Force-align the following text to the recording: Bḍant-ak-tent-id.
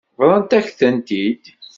Bḍant-ak-tent-id. 0.19 1.43